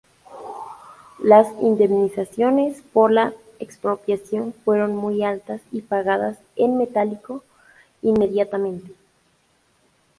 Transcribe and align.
Las 1.19 1.47
indemnizaciones 1.61 2.81
por 2.91 3.11
la 3.11 3.35
expropiación 3.59 4.51
fueron 4.65 4.95
muy 4.95 5.23
altas 5.23 5.61
y 5.71 5.83
pagadas 5.83 6.39
en 6.55 6.75
metálico 6.79 7.43
inmediatamente. 8.01 8.95